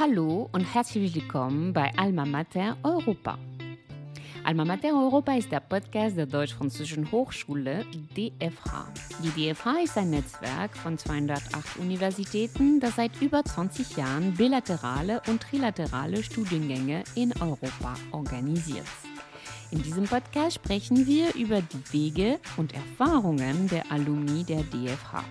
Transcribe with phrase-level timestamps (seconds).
[0.00, 3.36] Hallo und herzlich willkommen bei Alma Mater Europa.
[4.44, 7.84] Alma Mater Europa ist der Podcast der Deutsch-Französischen Hochschule
[8.16, 8.92] DFH.
[9.24, 15.42] Die DFH ist ein Netzwerk von 208 Universitäten, das seit über 20 Jahren bilaterale und
[15.42, 18.86] trilaterale Studiengänge in Europa organisiert.
[19.72, 25.24] In diesem Podcast sprechen wir über die Wege und Erfahrungen der Alumni der DFH.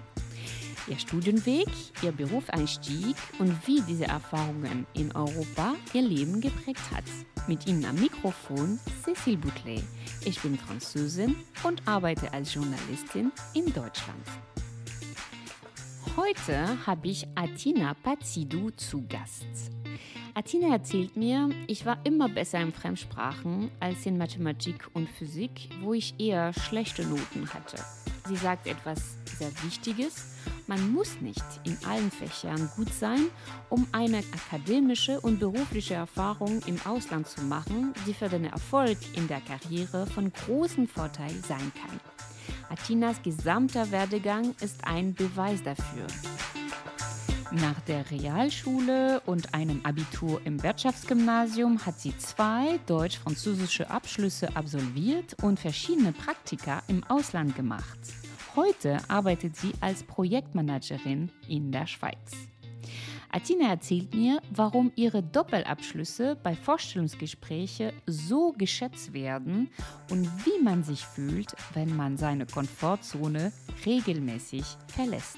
[0.87, 1.67] Ihr Studienweg,
[2.01, 7.03] Ihr Berufseinstieg und wie diese Erfahrungen in Europa Ihr Leben geprägt hat.
[7.47, 9.83] Mit Ihnen am Mikrofon Cécile Boutelet.
[10.23, 14.23] Ich bin Französin und arbeite als Journalistin in Deutschland.
[16.15, 19.45] Heute habe ich Atina Pazidou zu Gast.
[20.33, 25.93] Atina erzählt mir, ich war immer besser in Fremdsprachen als in Mathematik und Physik, wo
[25.93, 27.77] ich eher schlechte Noten hatte.
[28.27, 30.35] Sie sagt etwas sehr Wichtiges.
[30.67, 33.27] Man muss nicht in allen Fächern gut sein,
[33.69, 39.29] um eine akademische und berufliche Erfahrung im Ausland zu machen, die für den Erfolg in
[39.29, 41.99] der Karriere von großem Vorteil sein kann.
[42.69, 46.07] Atinas gesamter Werdegang ist ein Beweis dafür.
[47.53, 55.61] Nach der Realschule und einem Abitur im Wirtschaftsgymnasium hat sie zwei deutsch-französische Abschlüsse absolviert und
[55.61, 57.99] verschiedene Praktika im Ausland gemacht.
[58.57, 62.49] Heute arbeitet sie als Projektmanagerin in der Schweiz.
[63.29, 69.69] Atina erzählt mir, warum ihre Doppelabschlüsse bei Vorstellungsgesprächen so geschätzt werden
[70.09, 73.51] und wie man sich fühlt, wenn man seine Komfortzone
[73.85, 75.37] regelmäßig verlässt.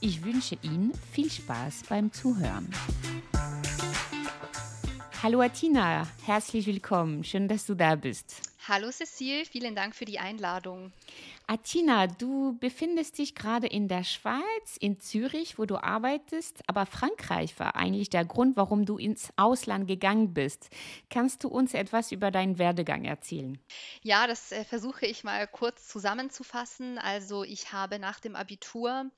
[0.00, 2.68] Ich wünsche Ihnen viel Spaß beim Zuhören.
[5.22, 7.24] Hallo Atina, herzlich willkommen.
[7.24, 8.51] Schön, dass du da bist.
[8.68, 10.92] Hallo Cecile, vielen Dank für die Einladung.
[11.48, 17.58] Atina, du befindest dich gerade in der Schweiz, in Zürich, wo du arbeitest, aber Frankreich
[17.58, 20.70] war eigentlich der Grund, warum du ins Ausland gegangen bist.
[21.10, 23.58] Kannst du uns etwas über deinen Werdegang erzählen?
[24.02, 26.98] Ja, das äh, versuche ich mal kurz zusammenzufassen.
[26.98, 29.10] Also ich habe nach dem Abitur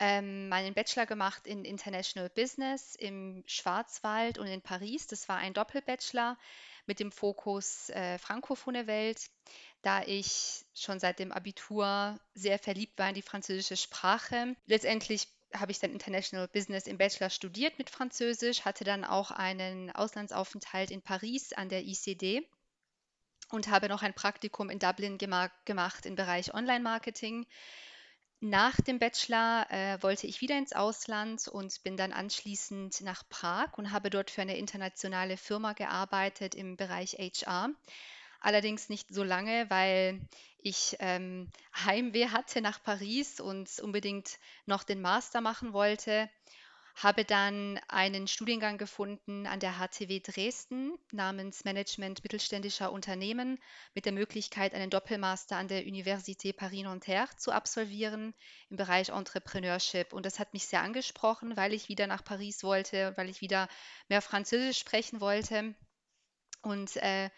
[0.00, 5.06] ähm, meinen Bachelor gemacht in International Business im Schwarzwald und in Paris.
[5.08, 6.38] Das war ein Doppelbachelor
[6.88, 9.30] mit dem Fokus äh, Frankophone Welt,
[9.82, 14.56] da ich schon seit dem Abitur sehr verliebt war in die französische Sprache.
[14.66, 19.90] Letztendlich habe ich dann International Business im Bachelor studiert mit Französisch, hatte dann auch einen
[19.90, 22.42] Auslandsaufenthalt in Paris an der ICD
[23.50, 27.46] und habe noch ein Praktikum in Dublin gema gemacht im Bereich Online-Marketing.
[28.40, 33.76] Nach dem Bachelor äh, wollte ich wieder ins Ausland und bin dann anschließend nach Prag
[33.76, 37.70] und habe dort für eine internationale Firma gearbeitet im Bereich HR.
[38.40, 40.20] Allerdings nicht so lange, weil
[40.58, 41.50] ich ähm,
[41.84, 46.30] Heimweh hatte nach Paris und unbedingt noch den Master machen wollte
[47.02, 53.58] habe dann einen Studiengang gefunden an der HTW Dresden namens Management mittelständischer Unternehmen
[53.94, 58.34] mit der Möglichkeit, einen Doppelmaster an der Université Paris-Nanterre zu absolvieren
[58.68, 60.12] im Bereich Entrepreneurship.
[60.12, 63.68] Und das hat mich sehr angesprochen, weil ich wieder nach Paris wollte weil ich wieder
[64.08, 65.74] mehr Französisch sprechen wollte.
[66.62, 67.30] Und äh,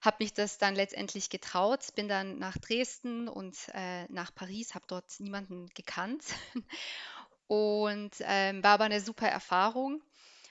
[0.00, 4.86] habe mich das dann letztendlich getraut, bin dann nach Dresden und äh, nach Paris, habe
[4.88, 6.22] dort niemanden gekannt
[7.46, 10.02] und ähm, war aber eine super Erfahrung.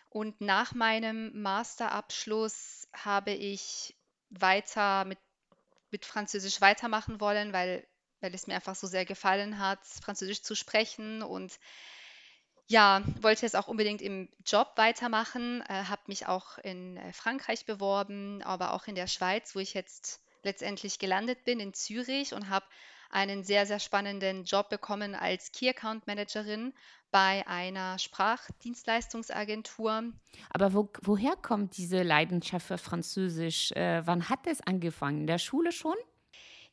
[0.09, 3.95] Und nach meinem Masterabschluss habe ich
[4.29, 5.19] weiter mit,
[5.91, 7.85] mit Französisch weitermachen wollen, weil,
[8.21, 11.59] weil es mir einfach so sehr gefallen hat, Französisch zu sprechen und
[12.67, 17.65] ja, wollte es auch unbedingt im Job weitermachen, äh, habe mich auch in äh, Frankreich
[17.65, 22.49] beworben, aber auch in der Schweiz, wo ich jetzt letztendlich gelandet bin, in Zürich und
[22.49, 22.65] habe
[23.09, 26.73] einen sehr, sehr spannenden Job bekommen als Key Account Managerin
[27.11, 30.11] bei einer Sprachdienstleistungsagentur.
[30.49, 33.71] Aber wo, woher kommt diese Leidenschaft für Französisch?
[33.71, 35.21] Äh, wann hat es angefangen?
[35.21, 35.95] In der Schule schon?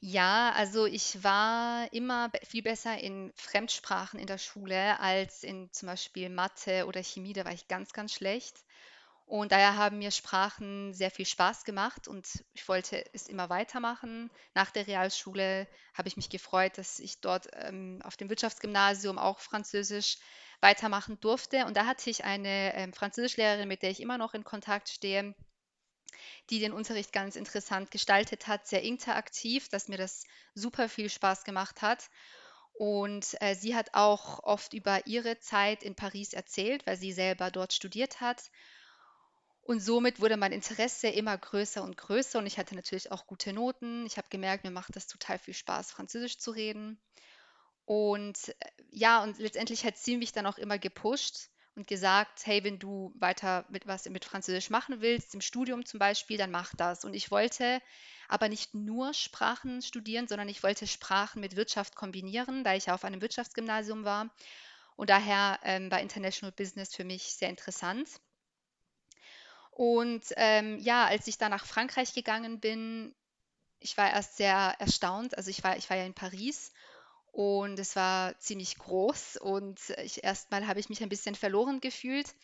[0.00, 5.86] Ja, also ich war immer viel besser in Fremdsprachen in der Schule als in zum
[5.86, 7.34] Beispiel Mathe oder Chemie.
[7.34, 8.64] Da war ich ganz, ganz schlecht.
[9.26, 14.30] Und daher haben mir Sprachen sehr viel Spaß gemacht und ich wollte es immer weitermachen.
[14.54, 19.40] Nach der Realschule habe ich mich gefreut, dass ich dort ähm, auf dem Wirtschaftsgymnasium auch
[19.40, 20.18] Französisch
[20.60, 21.64] weitermachen durfte.
[21.66, 25.34] Und da hatte ich eine ähm, Französischlehrerin, mit der ich immer noch in Kontakt stehe,
[26.50, 30.24] die den Unterricht ganz interessant gestaltet hat, sehr interaktiv, dass mir das
[30.54, 32.10] super viel Spaß gemacht hat.
[32.74, 37.50] Und äh, sie hat auch oft über ihre Zeit in Paris erzählt, weil sie selber
[37.50, 38.50] dort studiert hat.
[39.62, 43.52] Und somit wurde mein Interesse immer größer und größer und ich hatte natürlich auch gute
[43.52, 44.04] Noten.
[44.06, 47.00] Ich habe gemerkt, mir macht das total viel Spaß, Französisch zu reden.
[47.84, 48.54] Und äh,
[48.90, 53.14] ja, und letztendlich hat sie mich dann auch immer gepusht und gesagt, hey, wenn du
[53.16, 57.04] weiter mit was mit Französisch machen willst, im Studium zum Beispiel, dann mach das.
[57.04, 57.80] Und ich wollte
[58.28, 62.94] aber nicht nur Sprachen studieren, sondern ich wollte Sprachen mit Wirtschaft kombinieren, da ich ja
[62.94, 64.34] auf einem Wirtschaftsgymnasium war.
[64.96, 68.08] Und daher ähm, war International Business für mich sehr interessant.
[69.72, 73.14] Und ähm, ja, als ich dann nach Frankreich gegangen bin,
[73.80, 75.36] ich war erst sehr erstaunt.
[75.36, 76.72] Also ich war, ich war ja in Paris
[77.32, 82.34] und es war ziemlich groß und ich, erstmal habe ich mich ein bisschen verloren gefühlt.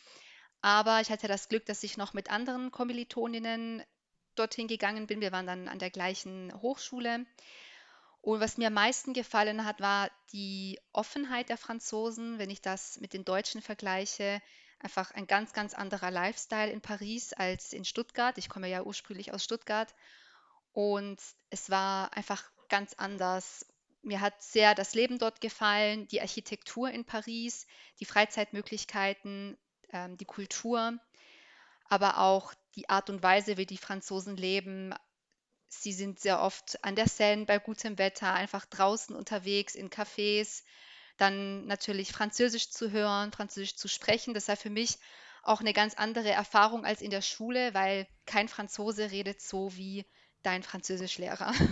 [0.62, 3.84] Aber ich hatte das Glück, dass ich noch mit anderen Kommilitoninnen
[4.34, 5.20] dorthin gegangen bin.
[5.20, 7.26] Wir waren dann an der gleichen Hochschule.
[8.22, 12.98] Und was mir am meisten gefallen hat, war die Offenheit der Franzosen, wenn ich das
[13.00, 14.40] mit den Deutschen vergleiche.
[14.80, 18.38] Einfach ein ganz, ganz anderer Lifestyle in Paris als in Stuttgart.
[18.38, 19.94] Ich komme ja ursprünglich aus Stuttgart.
[20.72, 21.20] Und
[21.50, 23.66] es war einfach ganz anders
[24.02, 27.66] mir hat sehr das Leben dort gefallen, die Architektur in Paris,
[28.00, 29.56] die Freizeitmöglichkeiten,
[29.92, 30.98] ähm, die Kultur,
[31.84, 34.94] aber auch die Art und Weise, wie die Franzosen leben.
[35.69, 40.62] Sie sind sehr oft an der Seine bei gutem Wetter, einfach draußen unterwegs in Cafés.
[41.18, 44.34] Dann natürlich Französisch zu hören, Französisch zu sprechen.
[44.34, 44.98] Das war für mich
[45.42, 50.06] auch eine ganz andere Erfahrung als in der Schule, weil kein Franzose redet so wie
[50.42, 51.52] dein Französischlehrer.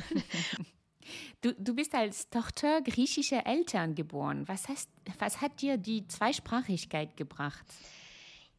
[1.41, 4.49] Du, du bist als Tochter griechischer Eltern geboren.
[4.49, 4.91] Was, heißt,
[5.21, 7.65] was hat dir die Zweisprachigkeit gebracht?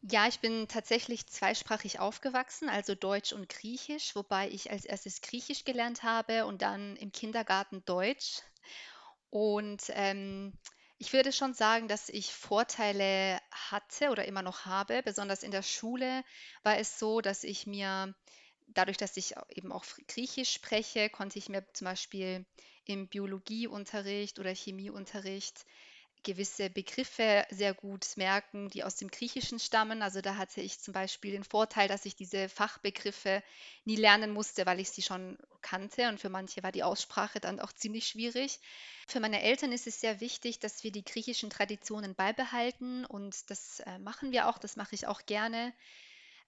[0.01, 5.65] Ja, ich bin tatsächlich zweisprachig aufgewachsen, also Deutsch und Griechisch, wobei ich als erstes Griechisch
[5.65, 8.41] gelernt habe und dann im Kindergarten Deutsch.
[9.29, 10.53] Und ähm,
[10.99, 15.01] ich würde schon sagen, dass ich Vorteile hatte oder immer noch habe.
[15.03, 16.23] Besonders in der Schule
[16.63, 18.15] war es so, dass ich mir
[18.67, 22.45] dadurch, dass ich eben auch Griechisch spreche, konnte ich mir zum Beispiel
[22.85, 25.65] im Biologieunterricht oder Chemieunterricht
[26.27, 30.01] gewisse Begriffe sehr gut merken, die aus dem Griechischen stammen.
[30.01, 33.41] Also da hatte ich zum Beispiel den Vorteil, dass ich diese Fachbegriffe
[33.85, 36.09] nie lernen musste, weil ich sie schon kannte.
[36.09, 38.59] Und für manche war die Aussprache dann auch ziemlich schwierig.
[39.07, 43.05] Für meine Eltern ist es sehr wichtig, dass wir die griechischen Traditionen beibehalten.
[43.05, 45.73] Und das äh, machen wir auch, das mache ich auch gerne.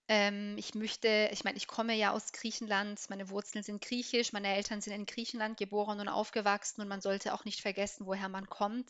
[0.09, 4.53] Ähm, ich möchte, ich meine, ich komme ja aus Griechenland, meine Wurzeln sind griechisch, meine
[4.55, 8.49] Eltern sind in Griechenland geboren und aufgewachsen und man sollte auch nicht vergessen, woher man
[8.49, 8.89] kommt.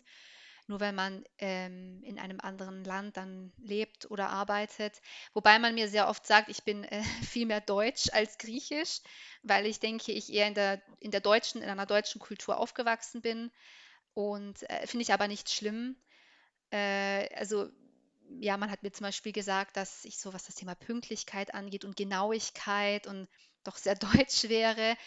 [0.69, 5.01] Nur weil man ähm, in einem anderen Land dann lebt oder arbeitet.
[5.33, 9.01] Wobei man mir sehr oft sagt, ich bin äh, viel mehr Deutsch als Griechisch,
[9.41, 13.21] weil ich denke, ich eher in der, in der deutschen, in einer deutschen Kultur aufgewachsen
[13.21, 13.51] bin.
[14.13, 15.95] Und äh, finde ich aber nicht schlimm.
[16.71, 17.69] Äh, also
[18.39, 21.85] ja, man hat mir zum Beispiel gesagt, dass ich so, was das Thema Pünktlichkeit angeht
[21.85, 23.27] und Genauigkeit und
[23.63, 24.97] doch sehr deutsch wäre.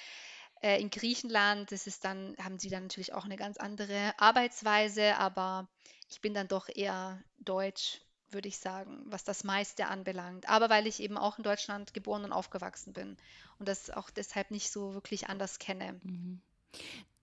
[0.62, 5.16] Äh, in Griechenland das ist dann, haben sie dann natürlich auch eine ganz andere Arbeitsweise,
[5.16, 5.68] aber
[6.08, 8.00] ich bin dann doch eher deutsch,
[8.30, 10.48] würde ich sagen, was das meiste anbelangt.
[10.48, 13.16] Aber weil ich eben auch in Deutschland geboren und aufgewachsen bin
[13.58, 16.00] und das auch deshalb nicht so wirklich anders kenne.
[16.02, 16.40] Mhm.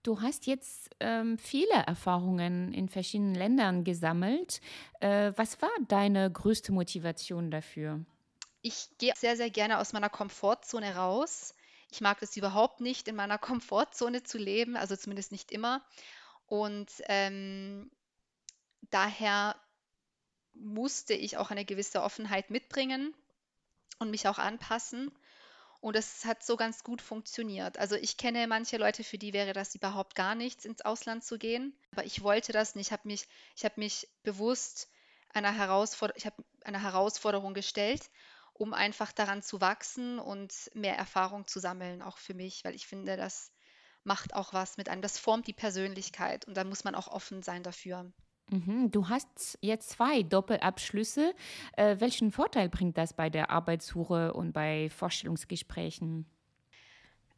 [0.02, 4.62] Du hast jetzt ähm, viele Erfahrungen in verschiedenen Ländern gesammelt.
[5.00, 8.02] Äh, was war deine größte Motivation dafür?
[8.62, 11.54] Ich gehe sehr, sehr gerne aus meiner Komfortzone raus.
[11.90, 15.84] Ich mag es überhaupt nicht, in meiner Komfortzone zu leben, also zumindest nicht immer.
[16.46, 17.90] Und ähm,
[18.90, 19.56] daher
[20.54, 23.14] musste ich auch eine gewisse Offenheit mitbringen
[23.98, 25.12] und mich auch anpassen.
[25.80, 27.78] Und es hat so ganz gut funktioniert.
[27.78, 31.38] Also ich kenne manche Leute, für die wäre das überhaupt gar nichts, ins Ausland zu
[31.38, 31.74] gehen.
[31.92, 32.88] Aber ich wollte das nicht.
[32.88, 34.90] Ich habe mich, ich habe mich bewusst
[35.32, 38.10] einer, Herausforder ich habe eine Herausforderung gestellt,
[38.60, 42.86] um einfach daran zu wachsen und mehr Erfahrung zu sammeln, auch für mich, weil ich
[42.86, 43.52] finde, das
[44.04, 45.00] macht auch was mit einem.
[45.00, 48.12] Das formt die Persönlichkeit und da muss man auch offen sein dafür.
[48.50, 51.34] Mhm, du hast jetzt zwei Doppelabschlüsse.
[51.76, 56.26] Äh, welchen Vorteil bringt das bei der Arbeitssuche und bei Vorstellungsgesprächen?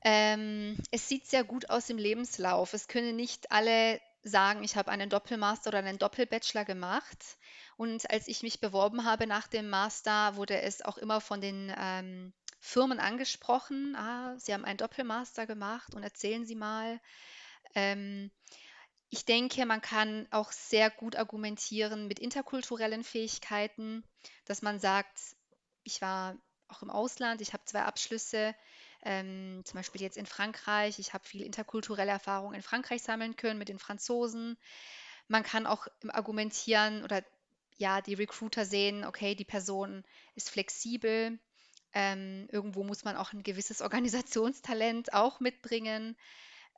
[0.05, 2.75] Ähm, es sieht sehr gut aus im Lebenslauf.
[2.75, 7.37] Es können nicht alle sagen, ich habe einen Doppelmaster oder einen Doppelbachelor gemacht.
[7.77, 11.73] Und als ich mich beworben habe nach dem Master, wurde es auch immer von den
[11.77, 13.97] ähm, Firmen angesprochen.
[13.97, 17.01] Ah, Sie haben einen Doppelmaster gemacht und erzählen Sie mal.
[17.75, 18.31] Ähm,
[19.11, 24.05] ich denke, man kann auch sehr gut argumentieren mit interkulturellen Fähigkeiten,
[24.47, 25.19] dass man sagt,
[25.83, 26.37] ich war
[26.69, 28.55] auch im Ausland, ich habe zwei Abschlüsse,
[29.03, 33.59] ähm, zum Beispiel jetzt in Frankreich, ich habe viel interkulturelle Erfahrung in Frankreich sammeln können
[33.59, 34.57] mit den Franzosen.
[35.29, 37.23] Man kann auch argumentieren oder
[37.83, 40.05] ja, die Recruiter sehen, okay, die Person
[40.37, 41.39] ist flexibel.
[41.93, 46.17] Ähm, irgendwo muss man auch ein gewisses Organisationstalent auch mitbringen.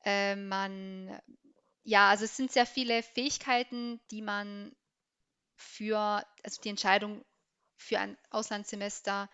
[0.05, 1.21] Äh, man
[1.85, 4.75] ja, also es sind sehr viele Fähigkeiten, die man
[5.57, 7.23] für, also die Entscheidung
[7.77, 9.29] für ein Auslandssemester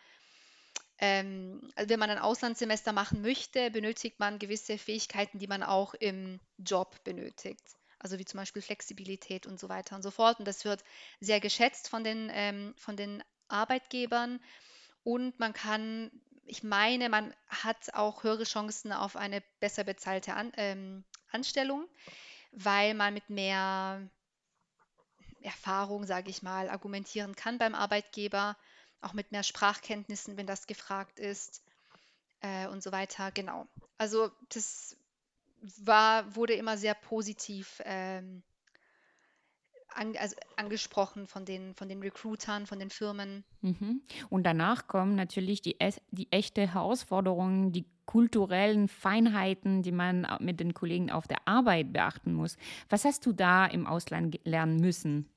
[0.99, 5.95] ähm, also wenn man ein Auslandssemester machen möchte, benötigt man gewisse Fähigkeiten, die man auch
[5.95, 7.80] im Job benötigt.
[8.01, 10.39] Also wie zum Beispiel Flexibilität und so weiter und so fort.
[10.39, 10.83] Und das wird
[11.21, 14.41] sehr geschätzt von den, ähm, von den Arbeitgebern.
[15.05, 16.11] Und man kann,
[16.45, 21.87] ich meine, man hat auch höhere Chancen auf eine besser bezahlte An ähm, Anstellung,
[22.53, 24.09] weil man mit mehr
[25.43, 28.57] Erfahrung, sage ich mal, argumentieren kann beim Arbeitgeber
[29.01, 31.63] auch mit mehr Sprachkenntnissen, wenn das gefragt ist
[32.41, 33.31] äh, und so weiter.
[33.33, 33.67] Genau.
[33.97, 34.97] Also das
[35.79, 38.43] war, wurde immer sehr positiv ähm,
[39.95, 43.45] an, also angesprochen von den, von den Recruitern, von den Firmen.
[43.61, 44.03] Mhm.
[44.29, 45.77] Und danach kommen natürlich die,
[46.11, 52.33] die echte Herausforderungen, die kulturellen Feinheiten, die man mit den Kollegen auf der Arbeit beachten
[52.35, 52.57] muss.
[52.89, 55.29] Was hast du da im Ausland lernen müssen?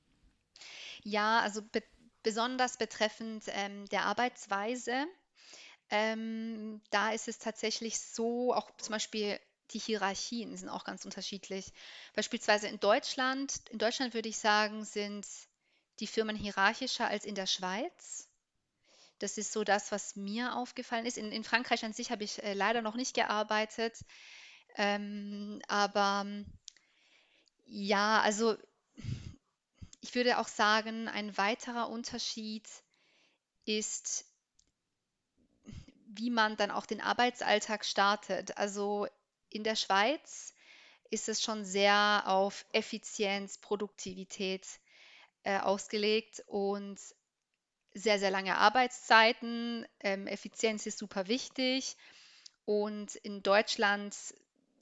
[1.03, 1.83] Ja, also be
[2.23, 4.93] besonders betreffend ähm, der Arbeitsweise.
[5.89, 9.37] Ähm, da ist es tatsächlich so, auch zum Beispiel
[9.71, 11.71] die Hierarchien sind auch ganz unterschiedlich.
[12.13, 15.25] Beispielsweise in Deutschland, in Deutschland würde ich sagen, sind
[15.99, 18.27] die Firmen hierarchischer als in der Schweiz.
[19.19, 21.17] Das ist so das, was mir aufgefallen ist.
[21.17, 23.97] In, in Frankreich an sich habe ich äh, leider noch nicht gearbeitet.
[24.75, 26.25] Ähm, aber
[27.65, 28.57] ja, also
[30.01, 32.67] ich würde auch sagen, ein weiterer Unterschied
[33.65, 34.25] ist,
[36.07, 38.57] wie man dann auch den Arbeitsalltag startet.
[38.57, 39.07] Also
[39.53, 40.53] in der Schweiz
[41.09, 44.67] ist es schon sehr auf Effizienz, Produktivität
[45.43, 46.99] äh, ausgelegt und
[47.93, 49.85] sehr, sehr lange Arbeitszeiten.
[49.99, 51.95] Ähm, Effizienz ist super wichtig.
[52.65, 54.15] Und in Deutschland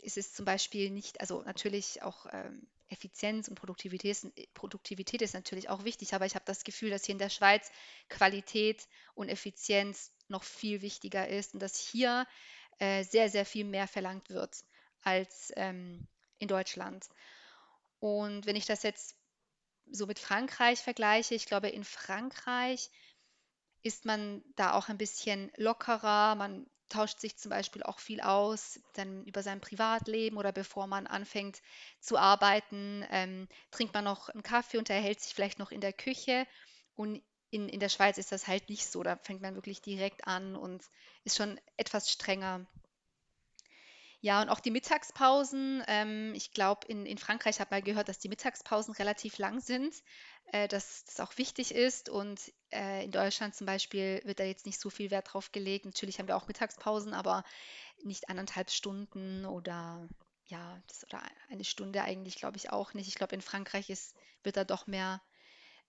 [0.01, 4.17] ist es zum Beispiel nicht, also natürlich auch ähm, Effizienz und Produktivität,
[4.53, 7.71] Produktivität ist natürlich auch wichtig, aber ich habe das Gefühl, dass hier in der Schweiz
[8.09, 12.27] Qualität und Effizienz noch viel wichtiger ist und dass hier
[12.81, 14.63] äh, sehr, sehr viel mehr verlangt wird
[15.03, 16.07] als ähm,
[16.39, 17.07] in Deutschland.
[17.99, 19.15] Und wenn ich das jetzt
[19.91, 22.89] so mit Frankreich vergleiche, ich glaube, in Frankreich
[23.83, 28.79] ist man da auch ein bisschen lockerer, man tauscht sich zum Beispiel auch viel aus,
[28.93, 31.61] dann über sein Privatleben oder bevor man anfängt
[31.99, 35.93] zu arbeiten, ähm, trinkt man noch einen Kaffee und erhält sich vielleicht noch in der
[35.93, 36.47] Küche.
[36.95, 39.03] Und in, in der Schweiz ist das halt nicht so.
[39.03, 40.83] Da fängt man wirklich direkt an und
[41.23, 42.65] ist schon etwas strenger.
[44.21, 45.83] Ja, und auch die Mittagspausen.
[45.87, 49.93] Ähm, ich glaube, in, in Frankreich habe mal gehört, dass die Mittagspausen relativ lang sind,
[50.51, 52.07] äh, dass das auch wichtig ist.
[52.07, 52.39] Und
[52.71, 55.85] äh, in Deutschland zum Beispiel wird da jetzt nicht so viel Wert drauf gelegt.
[55.85, 57.43] Natürlich haben wir auch Mittagspausen, aber
[58.03, 60.07] nicht anderthalb Stunden oder
[60.45, 63.07] ja, das, oder eine Stunde eigentlich, glaube ich, auch nicht.
[63.07, 65.21] Ich glaube, in Frankreich ist, wird da doch mehr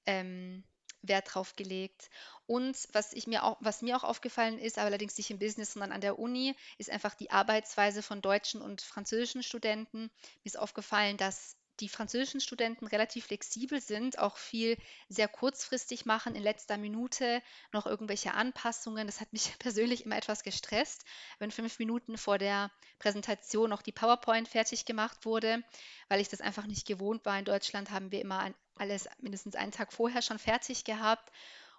[0.06, 0.64] ähm,
[1.02, 2.10] Wert drauf gelegt.
[2.46, 5.72] Und was ich mir auch, was mir auch aufgefallen ist, aber allerdings nicht im Business,
[5.72, 10.02] sondern an der Uni, ist einfach die Arbeitsweise von deutschen und französischen Studenten.
[10.02, 10.10] Mir
[10.44, 14.76] ist aufgefallen, dass die französischen Studenten relativ flexibel sind, auch viel
[15.08, 17.42] sehr kurzfristig machen, in letzter Minute
[17.72, 19.06] noch irgendwelche Anpassungen.
[19.06, 21.04] Das hat mich persönlich immer etwas gestresst,
[21.38, 25.62] wenn fünf Minuten vor der Präsentation noch die PowerPoint fertig gemacht wurde,
[26.08, 27.38] weil ich das einfach nicht gewohnt war.
[27.38, 28.38] In Deutschland haben wir immer
[28.76, 31.32] alles mindestens einen Tag vorher schon fertig gehabt.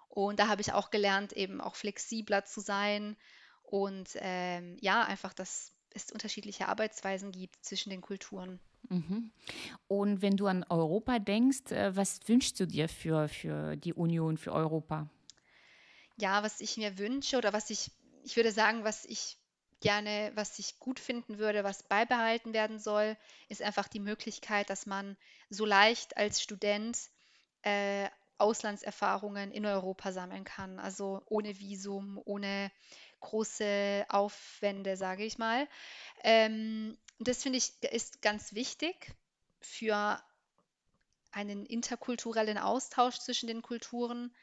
[0.08, 3.16] Und da habe ich auch gelernt, eben auch flexibler zu sein
[3.64, 8.60] und ähm, ja, einfach, dass es unterschiedliche Arbeitsweisen gibt zwischen den Kulturen.
[8.88, 9.30] Mhm.
[9.88, 14.36] Und wenn du an Europa denkst, äh, was wünschst du dir für, für die Union,
[14.36, 15.08] für Europa?
[16.16, 17.90] Ja, was ich mir wünsche oder was ich,
[18.22, 19.38] ich würde sagen, was ich
[19.84, 23.18] gerne, was ich gut finden würde, was beibehalten werden soll,
[23.50, 25.14] ist einfach die Möglichkeit, dass man
[25.50, 26.98] so leicht als Student
[27.60, 30.78] äh, Auslandserfahrungen in Europa sammeln kann.
[30.78, 32.72] Also ohne Visum, ohne
[33.20, 35.68] große Aufwände, sage ich mal.
[36.22, 39.14] Ähm, das finde ich ist ganz wichtig
[39.60, 40.18] für
[41.30, 44.34] einen interkulturellen Austausch zwischen den Kulturen,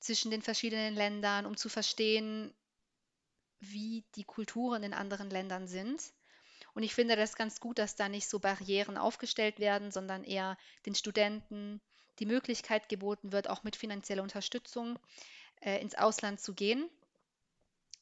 [0.00, 2.52] zwischen den verschiedenen Ländern, um zu verstehen,
[3.62, 6.12] wie die Kulturen in anderen Ländern sind.
[6.74, 10.56] Und ich finde das ganz gut, dass da nicht so Barrieren aufgestellt werden, sondern eher
[10.86, 11.80] den Studenten
[12.18, 14.98] die Möglichkeit geboten wird, auch mit finanzieller Unterstützung
[15.60, 16.88] äh, ins Ausland zu gehen.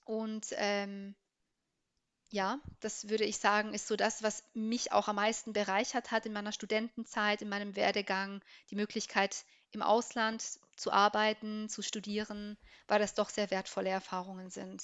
[0.05, 1.15] Und ähm,
[2.31, 6.27] ja, das würde ich sagen, ist so das, was mich auch am meisten bereichert hat
[6.27, 8.41] in meiner Studentenzeit, in meinem Werdegang,
[8.71, 10.43] die Möglichkeit im Ausland
[10.77, 14.83] zu arbeiten, zu studieren, weil das doch sehr wertvolle Erfahrungen sind.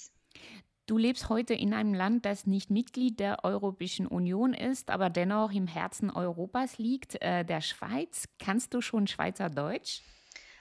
[0.87, 5.51] Du lebst heute in einem Land, das nicht Mitglied der Europäischen Union ist, aber dennoch
[5.51, 8.29] im Herzen Europas liegt, äh, der Schweiz.
[8.39, 9.99] Kannst du schon Schweizerdeutsch?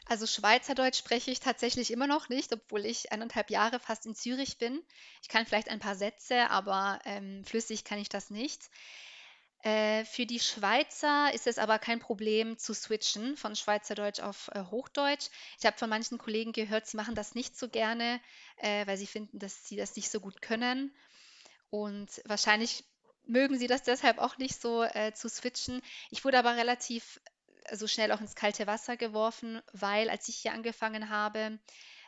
[0.05, 4.59] Also Schweizerdeutsch spreche ich tatsächlich immer noch nicht, obwohl ich eineinhalb Jahre fast in Zürich
[4.59, 4.83] bin.
[5.23, 8.69] Ich kann vielleicht ein paar Sätze, aber ähm, flüssig kann ich das nicht.
[9.67, 14.63] Äh, für die Schweizer ist es aber kein Problem zu switchen von Schweizerdeutsch auf äh,
[14.71, 15.27] Hochdeutsch.
[15.59, 18.21] Ich habe von manchen Kollegen gehört, sie machen das nicht so gerne,
[18.59, 20.95] äh, weil sie finden, dass sie das nicht so gut können.
[21.69, 22.85] Und wahrscheinlich
[23.25, 25.83] mögen sie das deshalb auch nicht so äh, zu switchen.
[26.11, 27.21] Ich wurde aber relativ
[27.73, 31.59] so schnell auch ins kalte Wasser geworfen, weil als ich hier angefangen habe,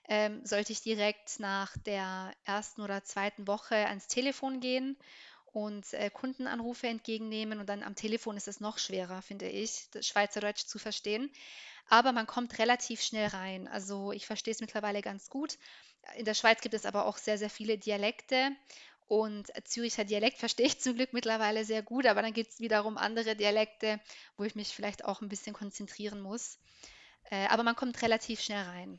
[0.08, 4.96] ähm, sollte ich direkt nach der ersten oder zweiten Woche ans Telefon gehen
[5.52, 7.60] und äh, Kundenanrufe entgegennehmen.
[7.60, 11.30] Und dann am Telefon ist es noch schwerer, finde ich, das Schweizerdeutsch zu verstehen.
[11.88, 13.66] Aber man kommt relativ schnell rein.
[13.68, 15.58] Also ich verstehe es mittlerweile ganz gut.
[16.16, 18.50] In der Schweiz gibt es aber auch sehr, sehr viele Dialekte.
[19.06, 22.98] Und Züricher Dialekt verstehe ich zum Glück mittlerweile sehr gut, aber dann gibt es wiederum
[22.98, 24.00] andere Dialekte,
[24.36, 26.58] wo ich mich vielleicht auch ein bisschen konzentrieren muss.
[27.30, 28.98] Äh, aber man kommt relativ schnell rein.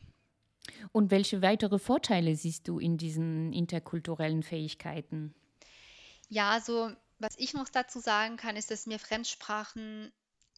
[0.92, 5.34] Und welche weitere Vorteile siehst du in diesen interkulturellen Fähigkeiten?
[6.30, 10.12] Ja, also was ich noch dazu sagen kann, ist, dass mir Fremdsprachen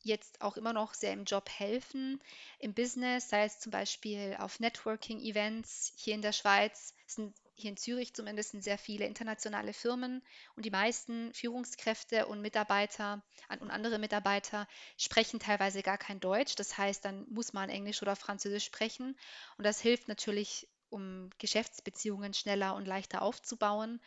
[0.03, 2.19] jetzt auch immer noch sehr im Job helfen,
[2.59, 6.93] im Business, sei es zum Beispiel auf Networking-Events hier in der Schweiz.
[7.07, 10.23] sind hier in Zürich zumindest sehr viele internationale Firmen
[10.55, 13.23] und die meisten Führungskräfte und Mitarbeiter
[13.59, 16.55] und andere Mitarbeiter sprechen teilweise gar kein Deutsch.
[16.55, 19.15] Das heißt, dann muss man Englisch oder Französisch sprechen
[19.57, 24.01] und das hilft natürlich, um Geschäftsbeziehungen schneller und leichter aufzubauen.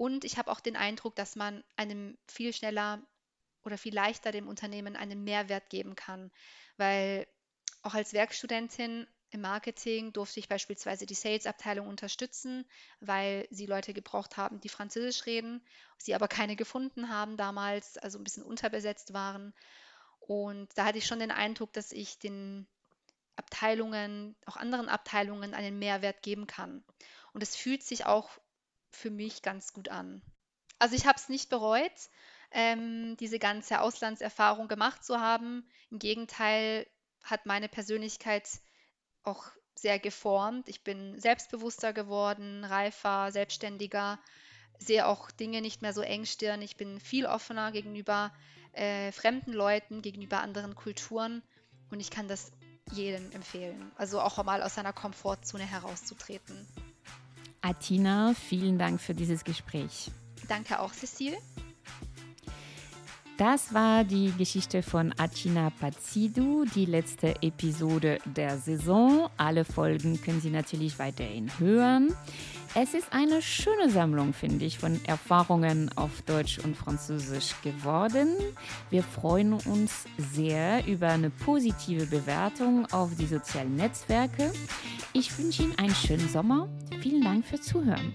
[0.00, 3.02] Und ich habe auch den Eindruck, dass man einem viel schneller
[3.62, 6.30] oder viel leichter dem Unternehmen einen Mehrwert geben kann,
[6.78, 7.26] weil
[7.82, 12.64] auch als Werkstudentin im Marketing durfte ich beispielsweise die Sales-Abteilung unterstützen,
[13.00, 15.60] weil sie Leute gebraucht haben, die Französisch reden,
[15.98, 19.52] sie aber keine gefunden haben damals, also ein bisschen unterbesetzt waren.
[20.18, 22.66] Und da hatte ich schon den Eindruck, dass ich den
[23.36, 26.82] Abteilungen, auch anderen Abteilungen, einen Mehrwert geben kann.
[27.34, 28.30] Und es fühlt sich auch
[28.90, 30.22] für mich ganz gut an.
[30.78, 31.92] Also ich habe es nicht bereut,
[32.50, 35.68] ähm, diese ganze Auslandserfahrung gemacht zu haben.
[35.90, 36.86] Im Gegenteil
[37.22, 38.48] hat meine Persönlichkeit
[39.22, 40.68] auch sehr geformt.
[40.68, 44.18] Ich bin selbstbewusster geworden, reifer, selbstständiger,
[44.78, 46.62] sehe auch Dinge nicht mehr so engstirn.
[46.62, 48.32] Ich bin viel offener gegenüber
[48.72, 51.42] äh, fremden Leuten, gegenüber anderen Kulturen
[51.90, 52.52] und ich kann das
[52.92, 53.90] jedem empfehlen.
[53.96, 56.66] Also auch mal aus seiner Komfortzone herauszutreten.
[57.62, 60.10] Atina, vielen Dank für dieses Gespräch.
[60.48, 61.36] Danke auch, Cecile.
[63.40, 69.30] Das war die Geschichte von Acina Pazidou, die letzte Episode der Saison.
[69.38, 72.14] Alle Folgen können Sie natürlich weiterhin hören.
[72.74, 78.36] Es ist eine schöne Sammlung, finde ich, von Erfahrungen auf Deutsch und Französisch geworden.
[78.90, 84.52] Wir freuen uns sehr über eine positive Bewertung auf die sozialen Netzwerke.
[85.14, 86.68] Ich wünsche Ihnen einen schönen Sommer.
[87.00, 88.12] Vielen Dank fürs Zuhören.